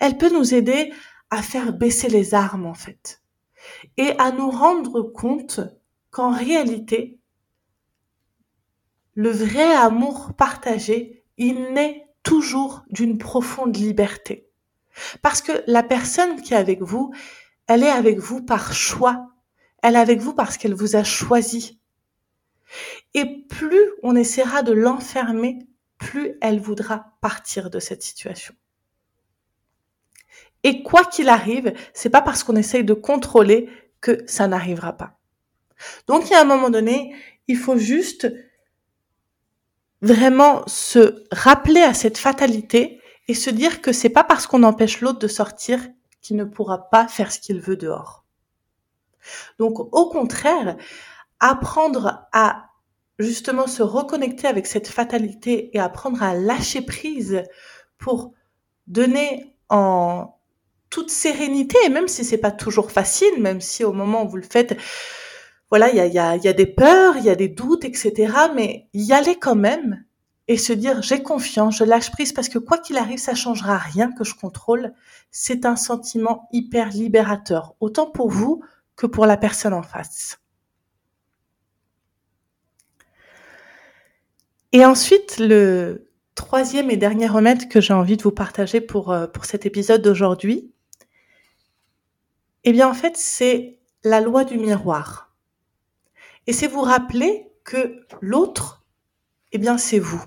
Elle 0.00 0.16
peut 0.16 0.30
nous 0.30 0.54
aider 0.54 0.92
à 1.30 1.42
faire 1.42 1.73
baisser 1.73 2.08
les 2.08 2.35
armes, 2.35 2.66
en 2.66 2.75
fait, 2.75 3.20
et 3.97 4.12
à 4.18 4.32
nous 4.32 4.50
rendre 4.50 5.02
compte 5.02 5.61
qu'en 6.11 6.30
réalité, 6.30 7.17
le 9.18 9.30
vrai 9.30 9.75
amour 9.75 10.32
partagé, 10.34 11.25
il 11.38 11.72
naît 11.72 12.06
toujours 12.22 12.84
d'une 12.88 13.18
profonde 13.18 13.76
liberté. 13.76 14.48
Parce 15.22 15.42
que 15.42 15.64
la 15.66 15.82
personne 15.82 16.40
qui 16.40 16.54
est 16.54 16.56
avec 16.56 16.82
vous, 16.82 17.12
elle 17.66 17.82
est 17.82 17.90
avec 17.90 18.20
vous 18.20 18.44
par 18.44 18.72
choix. 18.72 19.32
Elle 19.82 19.96
est 19.96 19.98
avec 19.98 20.20
vous 20.20 20.34
parce 20.34 20.56
qu'elle 20.56 20.72
vous 20.72 20.94
a 20.94 21.02
choisi. 21.02 21.80
Et 23.12 23.42
plus 23.48 23.90
on 24.04 24.14
essaiera 24.14 24.62
de 24.62 24.72
l'enfermer, 24.72 25.66
plus 25.98 26.37
elle 26.40 26.60
voudra 26.60 27.16
partir 27.20 27.70
de 27.70 27.80
cette 27.80 28.04
situation. 28.04 28.54
Et 30.62 30.84
quoi 30.84 31.04
qu'il 31.04 31.28
arrive, 31.28 31.75
c'est 31.92 32.08
pas 32.10 32.22
parce 32.22 32.44
qu'on 32.44 32.54
essaye 32.54 32.84
de 32.84 32.94
contrôler 32.94 33.68
que 34.00 34.22
ça 34.28 34.46
n'arrivera 34.46 34.92
pas. 34.92 35.18
Donc, 36.06 36.30
il 36.30 36.34
y 36.34 36.37
a 36.37 36.40
un 36.40 36.44
moment 36.44 36.70
donné, 36.70 37.16
il 37.48 37.56
faut 37.56 37.78
juste 37.78 38.32
vraiment 40.00 40.62
se 40.67 41.25
rappeler 41.33 41.83
à 41.83 41.95
cette 41.95 42.19
fatalité 42.19 43.00
et 43.26 43.35
se 43.35 43.50
dire 43.50 43.81
que 43.83 43.93
c'est 43.93 44.09
pas 44.09 44.25
parce 44.25 44.47
qu'on 44.47 44.62
empêche 44.62 45.00
l'autre 45.00 45.19
de 45.19 45.28
sortir 45.28 45.81
qu'il 46.21 46.37
ne 46.37 46.45
pourra 46.45 46.88
pas 46.90 47.09
faire 47.09 47.33
ce 47.33 47.40
qu'il 47.40 47.61
veut 47.61 47.76
dehors. 47.76 48.25
Donc 49.59 49.78
au 49.78 50.09
contraire, 50.09 50.76
apprendre 51.40 52.26
à 52.33 52.69
justement 53.19 53.67
se 53.67 53.83
reconnecter 53.83 54.47
avec 54.47 54.67
cette 54.67 54.88
fatalité 54.88 55.76
et 55.76 55.81
apprendre 55.81 56.23
à 56.23 56.35
lâcher 56.35 56.83
prise 56.83 57.43
pour 57.99 58.33
donner 58.87 59.55
en 59.69 60.35
toute 60.90 61.11
sérénité, 61.11 61.76
et 61.85 61.90
même 61.90 62.09
si 62.09 62.25
c'est 62.25 62.38
pas 62.38 62.50
toujours 62.50 62.90
facile, 62.90 63.43
même 63.43 63.61
si 63.61 63.85
au 63.85 63.93
moment 63.93 64.25
où 64.25 64.28
vous 64.28 64.37
le 64.37 64.43
faites, 64.43 64.78
voilà, 65.70 65.90
il 65.90 65.96
y 65.96 66.00
a, 66.00 66.06
y, 66.06 66.18
a, 66.18 66.37
y 66.37 66.48
a 66.48 66.52
des 66.52 66.66
peurs, 66.66 67.16
il 67.16 67.25
y 67.25 67.30
a 67.30 67.34
des 67.34 67.48
doutes, 67.48 67.84
etc. 67.84 68.32
Mais 68.54 68.88
y 68.94 69.12
aller 69.12 69.37
quand 69.38 69.56
même 69.56 70.04
et 70.48 70.56
se 70.56 70.72
dire 70.72 71.02
j'ai 71.02 71.22
confiance, 71.22 71.78
je 71.78 71.84
lâche 71.84 72.10
prise 72.10 72.32
parce 72.32 72.48
que 72.48 72.58
quoi 72.58 72.78
qu'il 72.78 72.96
arrive, 72.96 73.18
ça 73.18 73.34
changera 73.34 73.76
rien 73.76 74.10
que 74.10 74.25
je 74.25 74.34
contrôle. 74.34 74.94
C'est 75.30 75.66
un 75.66 75.76
sentiment 75.76 76.48
hyper 76.52 76.88
libérateur, 76.88 77.75
autant 77.80 78.10
pour 78.10 78.30
vous 78.30 78.62
que 78.96 79.06
pour 79.06 79.26
la 79.26 79.37
personne 79.37 79.75
en 79.75 79.82
face. 79.82 80.40
Et 84.72 84.84
ensuite, 84.84 85.38
le 85.38 86.10
troisième 86.34 86.90
et 86.90 86.96
dernier 86.96 87.26
remède 87.26 87.68
que 87.68 87.80
j'ai 87.80 87.94
envie 87.94 88.16
de 88.16 88.22
vous 88.22 88.32
partager 88.32 88.80
pour, 88.80 89.12
euh, 89.12 89.26
pour 89.26 89.44
cet 89.44 89.66
épisode 89.66 90.02
d'aujourd'hui, 90.02 90.72
eh 92.64 92.72
bien 92.72 92.88
en 92.88 92.94
fait, 92.94 93.16
c'est 93.16 93.80
la 94.04 94.20
loi 94.20 94.44
du 94.44 94.58
miroir. 94.58 95.27
Et 96.49 96.55
c'est 96.55 96.67
vous 96.67 96.81
rappeler 96.81 97.52
que 97.62 98.07
l'autre, 98.23 98.83
eh 99.52 99.59
bien, 99.59 99.76
c'est 99.76 99.99
vous. 99.99 100.25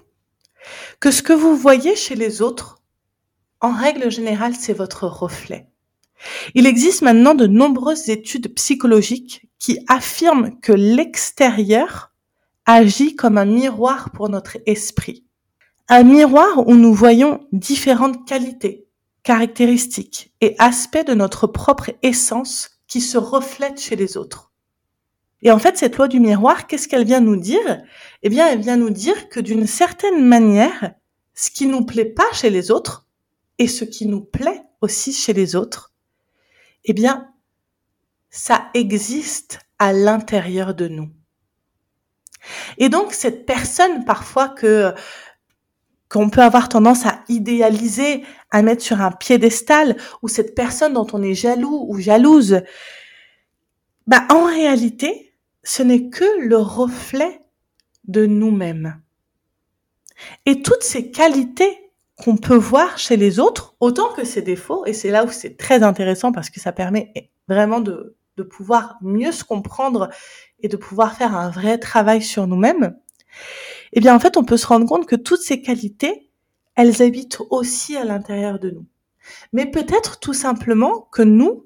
Que 0.99 1.09
ce 1.09 1.23
que 1.23 1.33
vous 1.33 1.55
voyez 1.55 1.95
chez 1.95 2.13
les 2.13 2.43
autres, 2.43 2.83
en 3.59 3.71
règle 3.71 4.11
générale, 4.11 4.53
c'est 4.53 4.73
votre 4.73 5.07
reflet. 5.07 5.67
Il 6.53 6.67
existe 6.67 7.01
maintenant 7.01 7.33
de 7.33 7.47
nombreuses 7.47 8.09
études 8.09 8.53
psychologiques 8.53 9.49
qui 9.57 9.79
affirment 9.87 10.59
que 10.59 10.71
l'extérieur 10.71 12.11
agit 12.67 13.15
comme 13.15 13.39
un 13.39 13.45
miroir 13.45 14.11
pour 14.11 14.29
notre 14.29 14.57
esprit. 14.67 15.25
Un 15.87 16.03
miroir 16.03 16.67
où 16.67 16.75
nous 16.75 16.93
voyons 16.93 17.47
différentes 17.51 18.27
qualités, 18.27 18.85
caractéristiques 19.23 20.31
et 20.39 20.55
aspects 20.59 21.07
de 21.07 21.15
notre 21.15 21.47
propre 21.47 21.89
essence 22.03 22.79
qui 22.87 23.01
se 23.01 23.17
reflètent 23.17 23.81
chez 23.81 23.95
les 23.95 24.17
autres. 24.17 24.50
Et 25.43 25.51
en 25.51 25.59
fait, 25.59 25.77
cette 25.77 25.97
loi 25.97 26.07
du 26.07 26.19
miroir, 26.19 26.67
qu'est-ce 26.67 26.87
qu'elle 26.87 27.05
vient 27.05 27.19
nous 27.19 27.35
dire? 27.35 27.81
Eh 28.21 28.29
bien, 28.29 28.47
elle 28.47 28.59
vient 28.59 28.77
nous 28.77 28.89
dire 28.91 29.29
que 29.29 29.39
d'une 29.39 29.67
certaine 29.67 30.23
manière, 30.23 30.93
ce 31.33 31.49
qui 31.49 31.65
nous 31.65 31.85
plaît 31.85 32.05
pas 32.05 32.31
chez 32.33 32.49
les 32.49 32.69
autres 32.69 33.07
et 33.57 33.67
ce 33.67 33.85
qui 33.85 34.05
nous 34.05 34.21
plaît 34.21 34.63
aussi 34.81 35.13
chez 35.13 35.33
les 35.33 35.55
autres, 35.55 35.93
eh 36.85 36.93
bien, 36.93 37.31
ça 38.29 38.69
existe 38.73 39.59
à 39.79 39.93
l'intérieur 39.93 40.73
de 40.73 40.87
nous. 40.87 41.09
Et 42.77 42.89
donc, 42.89 43.13
cette 43.13 43.45
personne 43.45 44.05
parfois 44.05 44.49
que 44.49 44.93
qu'on 46.09 46.29
peut 46.29 46.41
avoir 46.41 46.67
tendance 46.67 47.05
à 47.05 47.23
idéaliser, 47.29 48.25
à 48.49 48.61
mettre 48.61 48.83
sur 48.83 48.99
un 48.99 49.11
piédestal, 49.11 49.95
ou 50.21 50.27
cette 50.27 50.55
personne 50.55 50.93
dont 50.93 51.07
on 51.13 51.23
est 51.23 51.33
jaloux 51.33 51.85
ou 51.87 51.99
jalouse, 51.99 52.61
bah, 54.07 54.25
en 54.29 54.43
réalité, 54.43 55.30
ce 55.63 55.83
n'est 55.83 56.09
que 56.09 56.39
le 56.39 56.57
reflet 56.57 57.41
de 58.07 58.25
nous-mêmes. 58.25 58.99
Et 60.45 60.61
toutes 60.61 60.83
ces 60.83 61.11
qualités 61.11 61.77
qu'on 62.17 62.37
peut 62.37 62.55
voir 62.55 62.97
chez 62.97 63.17
les 63.17 63.39
autres, 63.39 63.75
autant 63.79 64.13
que 64.13 64.23
ces 64.23 64.41
défauts, 64.41 64.85
et 64.85 64.93
c'est 64.93 65.09
là 65.09 65.25
où 65.25 65.31
c'est 65.31 65.57
très 65.57 65.83
intéressant 65.83 66.31
parce 66.31 66.49
que 66.49 66.59
ça 66.59 66.71
permet 66.71 67.31
vraiment 67.47 67.79
de, 67.79 68.15
de 68.37 68.43
pouvoir 68.43 68.97
mieux 69.01 69.31
se 69.31 69.43
comprendre 69.43 70.09
et 70.59 70.67
de 70.67 70.77
pouvoir 70.77 71.15
faire 71.15 71.35
un 71.35 71.49
vrai 71.49 71.77
travail 71.77 72.21
sur 72.21 72.47
nous-mêmes, 72.47 72.95
eh 73.93 73.99
bien 73.99 74.15
en 74.15 74.19
fait 74.19 74.37
on 74.37 74.43
peut 74.43 74.57
se 74.57 74.67
rendre 74.67 74.85
compte 74.85 75.07
que 75.07 75.15
toutes 75.15 75.41
ces 75.41 75.61
qualités, 75.61 76.29
elles 76.75 77.01
habitent 77.01 77.39
aussi 77.49 77.97
à 77.97 78.05
l'intérieur 78.05 78.59
de 78.59 78.69
nous. 78.69 78.85
Mais 79.53 79.65
peut-être 79.65 80.19
tout 80.19 80.33
simplement 80.33 81.07
que 81.11 81.21
nous, 81.21 81.65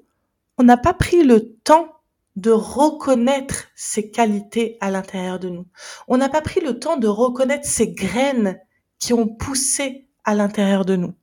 on 0.58 0.62
n'a 0.62 0.76
pas 0.76 0.94
pris 0.94 1.22
le 1.22 1.54
temps 1.64 1.95
de 2.36 2.50
reconnaître 2.50 3.64
ces 3.74 4.10
qualités 4.10 4.76
à 4.80 4.90
l'intérieur 4.90 5.38
de 5.38 5.48
nous. 5.48 5.66
On 6.06 6.18
n'a 6.18 6.28
pas 6.28 6.42
pris 6.42 6.60
le 6.60 6.78
temps 6.78 6.98
de 6.98 7.08
reconnaître 7.08 7.66
ces 7.66 7.88
graines 7.88 8.60
qui 8.98 9.14
ont 9.14 9.26
poussé 9.26 10.06
à 10.24 10.34
l'intérieur 10.34 10.84
de 10.84 10.96
nous. 10.96 11.14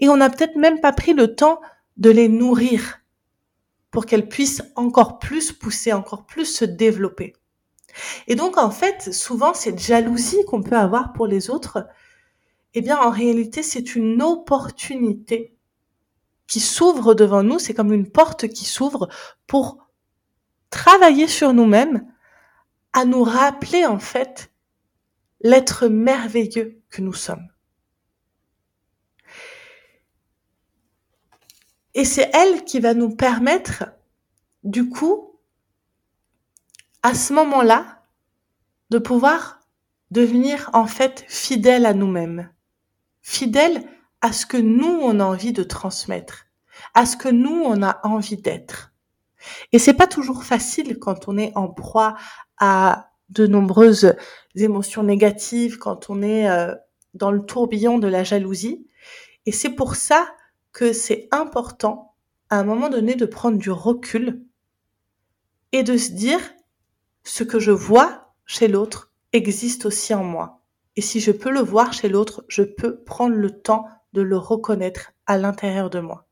Et 0.00 0.08
on 0.08 0.16
n'a 0.16 0.30
peut-être 0.30 0.56
même 0.56 0.80
pas 0.80 0.92
pris 0.92 1.12
le 1.12 1.34
temps 1.34 1.60
de 1.96 2.10
les 2.10 2.28
nourrir 2.28 3.00
pour 3.90 4.06
qu'elles 4.06 4.28
puissent 4.28 4.62
encore 4.76 5.18
plus 5.18 5.52
pousser, 5.52 5.92
encore 5.92 6.26
plus 6.26 6.46
se 6.46 6.64
développer. 6.64 7.34
Et 8.26 8.34
donc, 8.34 8.58
en 8.58 8.70
fait, 8.70 9.12
souvent, 9.12 9.54
cette 9.54 9.78
jalousie 9.78 10.44
qu'on 10.46 10.62
peut 10.62 10.76
avoir 10.76 11.12
pour 11.12 11.26
les 11.26 11.50
autres, 11.50 11.86
eh 12.74 12.82
bien, 12.82 12.98
en 12.98 13.10
réalité, 13.10 13.62
c'est 13.62 13.94
une 13.94 14.20
opportunité 14.22 15.56
qui 16.46 16.60
s'ouvre 16.60 17.14
devant 17.14 17.42
nous. 17.42 17.58
C'est 17.58 17.74
comme 17.74 17.92
une 17.92 18.10
porte 18.10 18.48
qui 18.48 18.66
s'ouvre 18.66 19.08
pour 19.46 19.85
travailler 20.70 21.28
sur 21.28 21.52
nous-mêmes, 21.52 22.06
à 22.92 23.04
nous 23.04 23.22
rappeler, 23.22 23.86
en 23.86 23.98
fait, 23.98 24.50
l'être 25.40 25.88
merveilleux 25.88 26.82
que 26.90 27.02
nous 27.02 27.12
sommes. 27.12 27.48
Et 31.94 32.04
c'est 32.04 32.30
elle 32.34 32.64
qui 32.64 32.80
va 32.80 32.94
nous 32.94 33.14
permettre, 33.14 33.84
du 34.64 34.88
coup, 34.88 35.40
à 37.02 37.14
ce 37.14 37.32
moment-là, 37.32 38.02
de 38.90 38.98
pouvoir 38.98 39.60
devenir 40.10 40.70
en 40.72 40.86
fait 40.86 41.24
fidèle 41.28 41.86
à 41.86 41.94
nous-mêmes, 41.94 42.50
fidèle 43.22 43.82
à 44.20 44.32
ce 44.32 44.46
que 44.46 44.56
nous 44.56 44.98
on 45.02 45.20
a 45.20 45.24
envie 45.24 45.52
de 45.52 45.62
transmettre, 45.62 46.46
à 46.94 47.06
ce 47.06 47.16
que 47.16 47.28
nous 47.28 47.62
on 47.64 47.82
a 47.82 48.00
envie 48.04 48.36
d'être. 48.36 48.92
Et 49.72 49.78
c'est 49.78 49.94
pas 49.94 50.06
toujours 50.06 50.44
facile 50.44 50.98
quand 50.98 51.28
on 51.28 51.38
est 51.38 51.52
en 51.56 51.68
proie 51.68 52.16
à 52.58 53.10
de 53.28 53.46
nombreuses 53.46 54.14
émotions 54.54 55.02
négatives, 55.02 55.78
quand 55.78 56.10
on 56.10 56.22
est 56.22 56.48
euh, 56.48 56.74
dans 57.14 57.30
le 57.30 57.44
tourbillon 57.44 57.98
de 57.98 58.08
la 58.08 58.24
jalousie. 58.24 58.86
Et 59.46 59.52
c'est 59.52 59.70
pour 59.70 59.96
ça 59.96 60.28
que 60.72 60.92
c'est 60.92 61.28
important 61.30 62.14
à 62.50 62.58
un 62.58 62.64
moment 62.64 62.88
donné 62.88 63.14
de 63.14 63.26
prendre 63.26 63.58
du 63.58 63.70
recul 63.70 64.44
et 65.72 65.82
de 65.82 65.96
se 65.96 66.12
dire 66.12 66.40
ce 67.24 67.42
que 67.42 67.58
je 67.58 67.72
vois 67.72 68.32
chez 68.44 68.68
l'autre 68.68 69.12
existe 69.32 69.86
aussi 69.86 70.14
en 70.14 70.22
moi. 70.22 70.60
Et 70.94 71.00
si 71.00 71.20
je 71.20 71.32
peux 71.32 71.50
le 71.50 71.60
voir 71.60 71.92
chez 71.92 72.08
l'autre, 72.08 72.44
je 72.48 72.62
peux 72.62 73.02
prendre 73.02 73.34
le 73.34 73.50
temps 73.50 73.86
de 74.12 74.22
le 74.22 74.38
reconnaître 74.38 75.12
à 75.26 75.36
l'intérieur 75.36 75.90
de 75.90 76.00
moi. 76.00 76.26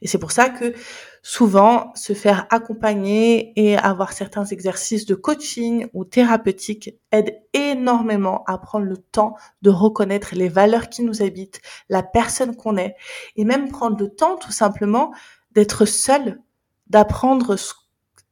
Et 0.00 0.06
c'est 0.06 0.18
pour 0.18 0.32
ça 0.32 0.48
que 0.48 0.74
souvent 1.22 1.92
se 1.94 2.14
faire 2.14 2.46
accompagner 2.50 3.52
et 3.54 3.76
avoir 3.76 4.12
certains 4.12 4.44
exercices 4.44 5.06
de 5.06 5.14
coaching 5.14 5.86
ou 5.94 6.04
thérapeutique 6.04 6.98
aide 7.12 7.40
énormément 7.52 8.42
à 8.46 8.58
prendre 8.58 8.86
le 8.86 8.96
temps 8.96 9.36
de 9.62 9.70
reconnaître 9.70 10.34
les 10.34 10.48
valeurs 10.48 10.88
qui 10.88 11.02
nous 11.02 11.22
habitent, 11.22 11.62
la 11.88 12.02
personne 12.02 12.56
qu'on 12.56 12.76
est 12.76 12.96
et 13.36 13.44
même 13.44 13.68
prendre 13.68 13.96
le 13.98 14.08
temps 14.08 14.36
tout 14.36 14.50
simplement 14.50 15.12
d'être 15.52 15.84
seul, 15.84 16.40
d'apprendre 16.88 17.56
ce, 17.56 17.72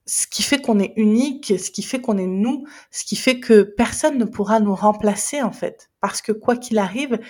ce 0.07 0.27
qui 0.27 0.43
fait 0.43 0.61
qu'on 0.61 0.81
est 0.81 0.93
unique, 0.97 1.55
ce 1.59 1.71
qui 1.71 1.85
fait 1.85 2.01
qu'on 2.01 2.19
est 2.19 2.27
nous, 2.27 2.67
ce 2.91 3.05
qui 3.05 3.15
fait 3.15 3.39
que 3.39 3.63
personne 3.63 4.19
ne 4.19 4.25
pourra 4.25 4.59
nous 4.59 4.75
remplacer 4.75 5.43
en 5.43 5.53
fait. 5.53 5.91
Parce 6.01 6.21
que 6.21 6.33
quoi 6.33 6.57
qu'il 6.57 6.79
arrive, 6.79 7.21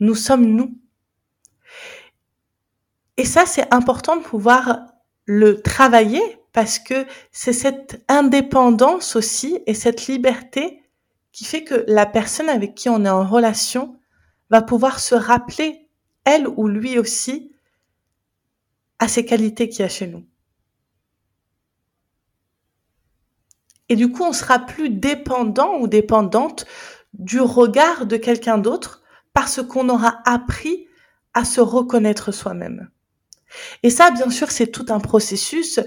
nous 0.00 0.16
sommes 0.16 0.46
nous 0.46 0.76
et 3.16 3.24
ça, 3.24 3.46
c'est 3.46 3.72
important 3.72 4.16
de 4.16 4.22
pouvoir 4.22 4.86
le 5.26 5.60
travailler 5.60 6.22
parce 6.52 6.78
que 6.78 7.06
c'est 7.30 7.52
cette 7.52 8.04
indépendance 8.08 9.16
aussi 9.16 9.60
et 9.66 9.74
cette 9.74 10.06
liberté 10.06 10.82
qui 11.32 11.44
fait 11.44 11.64
que 11.64 11.84
la 11.88 12.06
personne 12.06 12.48
avec 12.48 12.74
qui 12.74 12.88
on 12.88 13.04
est 13.04 13.10
en 13.10 13.26
relation 13.26 13.96
va 14.50 14.60
pouvoir 14.60 15.00
se 15.00 15.14
rappeler, 15.14 15.88
elle 16.24 16.46
ou 16.46 16.68
lui 16.68 16.98
aussi, 16.98 17.52
à 18.98 19.08
ces 19.08 19.24
qualités 19.24 19.68
qu'il 19.68 19.80
y 19.80 19.84
a 19.84 19.88
chez 19.88 20.06
nous. 20.06 20.24
Et 23.88 23.96
du 23.96 24.10
coup, 24.12 24.22
on 24.22 24.32
sera 24.32 24.58
plus 24.58 24.90
dépendant 24.90 25.78
ou 25.80 25.88
dépendante 25.88 26.66
du 27.14 27.40
regard 27.40 28.06
de 28.06 28.16
quelqu'un 28.16 28.58
d'autre 28.58 29.02
parce 29.32 29.62
qu'on 29.62 29.88
aura 29.88 30.20
appris 30.24 30.86
à 31.34 31.44
se 31.44 31.60
reconnaître 31.60 32.32
soi-même. 32.32 32.90
Et 33.82 33.90
ça, 33.90 34.10
bien 34.10 34.30
sûr, 34.30 34.50
c'est 34.50 34.68
tout 34.68 34.86
un 34.88 35.00
processus. 35.00 35.80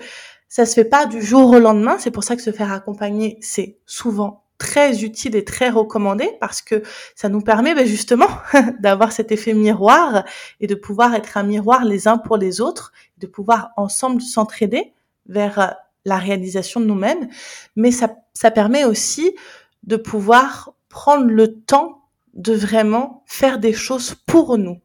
Ça 0.48 0.66
se 0.66 0.74
fait 0.74 0.86
pas 0.86 1.06
du 1.06 1.22
jour 1.22 1.52
au 1.52 1.60
lendemain. 1.60 1.98
C'est 2.00 2.12
pour 2.12 2.24
ça 2.24 2.36
que 2.36 2.42
se 2.42 2.52
faire 2.52 2.72
accompagner, 2.72 3.38
c'est 3.42 3.78
souvent 3.86 4.44
très 4.58 5.04
utile 5.04 5.36
et 5.36 5.44
très 5.44 5.70
recommandé 5.70 6.30
parce 6.40 6.62
que 6.62 6.82
ça 7.16 7.28
nous 7.28 7.42
permet 7.42 7.76
ben, 7.76 7.86
justement 7.86 8.30
d'avoir 8.80 9.12
cet 9.12 9.32
effet 9.32 9.54
miroir 9.54 10.24
et 10.62 10.68
de 10.68 10.76
pouvoir 10.76 11.14
être 11.14 11.38
un 11.38 11.44
miroir 11.44 11.84
les 11.84 12.08
uns 12.08 12.18
pour 12.18 12.38
les 12.38 12.62
autres, 12.62 12.94
de 13.18 13.28
pouvoir 13.28 13.72
ensemble 13.76 14.22
s'entraider 14.22 14.94
vers 15.28 15.76
la 16.06 16.18
réalisation 16.18 16.80
de 16.80 16.86
nous-mêmes. 16.86 17.28
Mais 17.76 17.92
ça, 17.92 18.16
ça 18.34 18.52
permet 18.52 18.86
aussi 18.86 19.36
de 19.84 19.98
pouvoir 19.98 20.74
prendre 20.90 21.26
le 21.26 21.60
temps 21.62 22.04
de 22.34 22.54
vraiment 22.54 23.24
faire 23.26 23.60
des 23.60 23.74
choses 23.74 24.16
pour 24.26 24.58
nous. 24.58 24.80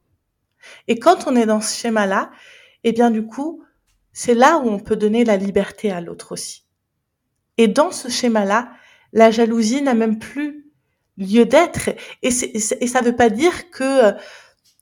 Et 0.89 0.99
quand 0.99 1.27
on 1.27 1.37
est 1.37 1.47
dans 1.47 1.61
ce 1.61 1.77
schéma-là, 1.77 2.31
eh 2.85 2.93
bien 2.93 3.11
du 3.11 3.27
coup, 3.27 3.63
c'est 4.13 4.35
là 4.35 4.59
où 4.59 4.69
on 4.69 4.79
peut 4.79 4.97
donner 4.97 5.25
la 5.25 5.37
liberté 5.37 5.91
à 5.91 6.01
l'autre 6.01 6.33
aussi. 6.33 6.65
Et 7.59 7.69
dans 7.69 7.91
ce 7.91 8.09
schéma-là, 8.09 8.71
la 9.13 9.31
jalousie 9.31 9.83
n'a 9.83 9.95
même 9.95 10.19
plus 10.19 10.71
lieu 11.17 11.45
d'être. 11.45 11.91
Et, 12.23 12.29
et, 12.29 12.87
ça 12.87 13.01
ne 13.01 13.07
veut 13.07 13.17
pas 13.17 13.29
dire 13.29 13.71
que 13.71 14.07
euh, 14.07 14.13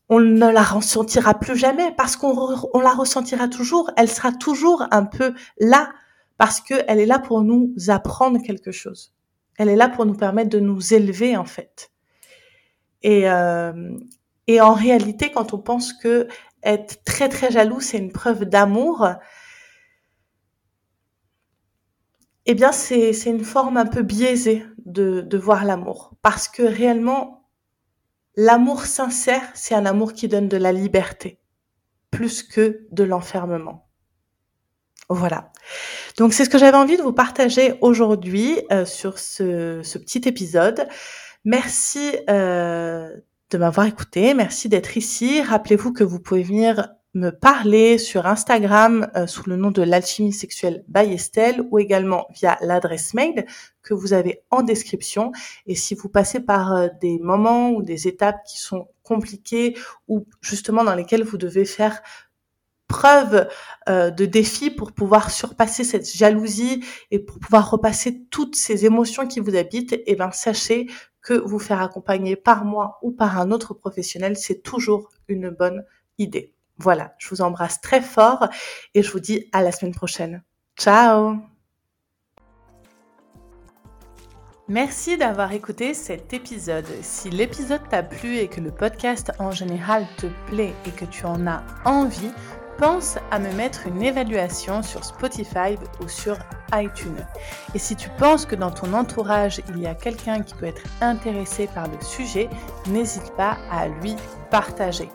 on 0.08 0.20
ne 0.20 0.50
la 0.50 0.62
ressentira 0.62 1.34
plus 1.34 1.56
jamais, 1.56 1.92
parce 1.96 2.16
qu'on 2.16 2.56
on 2.72 2.80
la 2.80 2.92
ressentira 2.92 3.48
toujours. 3.48 3.90
Elle 3.96 4.08
sera 4.08 4.32
toujours 4.32 4.86
un 4.90 5.04
peu 5.04 5.34
là, 5.58 5.90
parce 6.36 6.60
qu'elle 6.60 7.00
est 7.00 7.06
là 7.06 7.18
pour 7.18 7.42
nous 7.42 7.74
apprendre 7.88 8.40
quelque 8.42 8.70
chose. 8.72 9.12
Elle 9.58 9.68
est 9.68 9.76
là 9.76 9.88
pour 9.88 10.06
nous 10.06 10.14
permettre 10.14 10.50
de 10.50 10.60
nous 10.60 10.94
élever 10.94 11.36
en 11.36 11.44
fait. 11.44 11.90
Et, 13.02 13.28
euh, 13.28 13.90
et 14.48 14.60
en 14.62 14.72
réalité, 14.72 15.30
quand 15.30 15.52
on 15.52 15.58
pense 15.58 15.92
que 15.92 16.26
être 16.64 17.04
très 17.04 17.28
très 17.28 17.52
jaloux, 17.52 17.80
c'est 17.80 17.98
une 17.98 18.10
preuve 18.10 18.46
d'amour, 18.46 19.06
eh 22.46 22.54
bien 22.54 22.72
c'est 22.72 23.12
une 23.26 23.44
forme 23.44 23.76
un 23.76 23.86
peu 23.86 24.02
biaisée 24.02 24.64
de, 24.86 25.20
de 25.20 25.38
voir 25.38 25.66
l'amour. 25.66 26.14
Parce 26.22 26.48
que 26.48 26.62
réellement, 26.62 27.46
l'amour 28.36 28.86
sincère, 28.86 29.42
c'est 29.54 29.74
un 29.74 29.84
amour 29.84 30.14
qui 30.14 30.28
donne 30.28 30.48
de 30.48 30.56
la 30.56 30.72
liberté, 30.72 31.38
plus 32.10 32.42
que 32.42 32.86
de 32.90 33.04
l'enfermement. 33.04 33.86
Voilà. 35.10 35.52
Donc 36.16 36.32
c'est 36.32 36.46
ce 36.46 36.50
que 36.50 36.58
j'avais 36.58 36.76
envie 36.76 36.96
de 36.96 37.02
vous 37.02 37.12
partager 37.12 37.74
aujourd'hui 37.82 38.58
euh, 38.72 38.86
sur 38.86 39.18
ce, 39.18 39.82
ce, 39.82 39.98
petit 39.98 40.26
épisode. 40.26 40.88
Merci 41.44 42.16
euh, 42.30 43.14
de 43.50 43.58
m'avoir 43.58 43.86
écouté. 43.86 44.34
Merci 44.34 44.68
d'être 44.68 44.96
ici. 44.96 45.40
Rappelez-vous 45.40 45.92
que 45.92 46.04
vous 46.04 46.20
pouvez 46.20 46.42
venir 46.42 46.88
me 47.14 47.30
parler 47.30 47.96
sur 47.96 48.26
Instagram 48.26 49.10
euh, 49.16 49.26
sous 49.26 49.48
le 49.48 49.56
nom 49.56 49.70
de 49.70 49.82
l'alchimie 49.82 50.32
sexuelle 50.32 50.84
by 50.88 51.12
Estelle 51.14 51.62
ou 51.70 51.78
également 51.78 52.26
via 52.30 52.58
l'adresse 52.60 53.14
mail 53.14 53.46
que 53.82 53.94
vous 53.94 54.12
avez 54.12 54.42
en 54.50 54.62
description. 54.62 55.32
Et 55.66 55.74
si 55.74 55.94
vous 55.94 56.10
passez 56.10 56.40
par 56.40 56.74
euh, 56.74 56.88
des 57.00 57.18
moments 57.18 57.70
ou 57.70 57.82
des 57.82 58.06
étapes 58.06 58.44
qui 58.46 58.58
sont 58.58 58.88
compliquées 59.02 59.76
ou 60.06 60.26
justement 60.42 60.84
dans 60.84 60.94
lesquelles 60.94 61.24
vous 61.24 61.38
devez 61.38 61.64
faire 61.64 62.02
preuve 62.88 63.46
euh, 63.88 64.10
de 64.10 64.24
défi 64.24 64.70
pour 64.70 64.92
pouvoir 64.92 65.30
surpasser 65.30 65.84
cette 65.84 66.10
jalousie 66.10 66.82
et 67.10 67.18
pour 67.18 67.38
pouvoir 67.38 67.70
repasser 67.70 68.24
toutes 68.30 68.56
ces 68.56 68.86
émotions 68.86 69.26
qui 69.26 69.40
vous 69.40 69.54
habitent, 69.54 69.92
et 69.92 70.04
eh 70.06 70.16
ben 70.16 70.32
sachez 70.32 70.86
que 71.28 71.34
vous 71.34 71.58
faire 71.58 71.82
accompagner 71.82 72.36
par 72.36 72.64
moi 72.64 72.98
ou 73.02 73.10
par 73.10 73.38
un 73.38 73.50
autre 73.50 73.74
professionnel, 73.74 74.38
c'est 74.38 74.62
toujours 74.62 75.10
une 75.28 75.50
bonne 75.50 75.84
idée. 76.16 76.54
Voilà, 76.78 77.14
je 77.18 77.28
vous 77.28 77.42
embrasse 77.42 77.82
très 77.82 78.00
fort 78.00 78.48
et 78.94 79.02
je 79.02 79.12
vous 79.12 79.20
dis 79.20 79.46
à 79.52 79.62
la 79.62 79.70
semaine 79.70 79.94
prochaine. 79.94 80.42
Ciao 80.78 81.36
Merci 84.68 85.18
d'avoir 85.18 85.52
écouté 85.52 85.92
cet 85.92 86.32
épisode. 86.32 86.86
Si 87.02 87.28
l'épisode 87.28 87.86
t'a 87.90 88.02
plu 88.02 88.38
et 88.38 88.48
que 88.48 88.62
le 88.62 88.70
podcast 88.70 89.30
en 89.38 89.50
général 89.50 90.06
te 90.16 90.28
plaît 90.46 90.72
et 90.86 90.90
que 90.92 91.04
tu 91.04 91.26
en 91.26 91.46
as 91.46 91.62
envie, 91.84 92.32
pense 92.78 93.18
à 93.30 93.38
me 93.38 93.52
mettre 93.52 93.86
une 93.86 94.02
évaluation 94.02 94.82
sur 94.82 95.04
Spotify 95.04 95.76
ou 96.00 96.08
sur 96.08 96.38
iTunes. 96.74 97.24
Et 97.74 97.78
si 97.78 97.96
tu 97.96 98.08
penses 98.18 98.46
que 98.46 98.56
dans 98.56 98.70
ton 98.70 98.92
entourage, 98.92 99.60
il 99.68 99.80
y 99.80 99.86
a 99.86 99.94
quelqu'un 99.94 100.42
qui 100.42 100.54
peut 100.54 100.66
être 100.66 100.82
intéressé 101.00 101.68
par 101.74 101.86
le 101.86 102.00
sujet, 102.00 102.48
n'hésite 102.86 103.32
pas 103.36 103.56
à 103.70 103.88
lui 103.88 104.16
partager. 104.50 105.08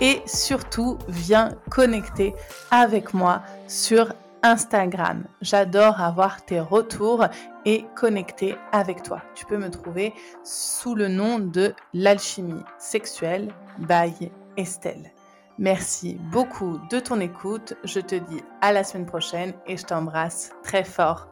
Et 0.00 0.22
surtout, 0.26 0.98
viens 1.08 1.50
connecter 1.70 2.34
avec 2.70 3.12
moi 3.12 3.42
sur 3.66 4.12
Instagram. 4.42 5.24
J'adore 5.42 6.00
avoir 6.00 6.44
tes 6.44 6.60
retours 6.60 7.26
et 7.64 7.84
connecter 7.94 8.56
avec 8.72 9.02
toi. 9.02 9.22
Tu 9.34 9.44
peux 9.44 9.58
me 9.58 9.70
trouver 9.70 10.14
sous 10.44 10.94
le 10.94 11.08
nom 11.08 11.38
de 11.38 11.74
l'alchimie 11.92 12.62
sexuelle 12.78 13.52
by 13.78 14.30
Estelle. 14.56 15.12
Merci 15.60 16.16
beaucoup 16.32 16.80
de 16.90 17.00
ton 17.00 17.20
écoute. 17.20 17.74
Je 17.84 18.00
te 18.00 18.14
dis 18.14 18.42
à 18.62 18.72
la 18.72 18.82
semaine 18.82 19.04
prochaine 19.04 19.52
et 19.66 19.76
je 19.76 19.84
t'embrasse 19.84 20.52
très 20.62 20.84
fort. 20.84 21.28